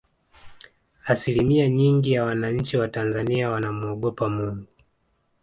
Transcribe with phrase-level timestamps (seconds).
[1.05, 4.65] asilimia nyingi ya wananchi wa tanzania wanamuogopa mungu